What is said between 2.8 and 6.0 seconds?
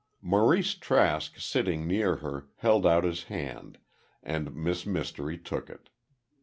out his hand, and Miss Mystery took it.